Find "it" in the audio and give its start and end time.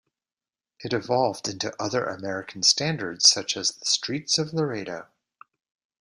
0.79-0.93